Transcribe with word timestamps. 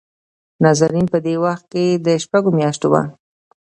نازنين 0.63 1.05
په 1.13 1.17
دې 1.25 1.35
وخت 1.43 1.65
کې 1.71 1.83
دشپږو 2.05 2.55
مياشتو 2.57 2.87
وه. 2.91 3.01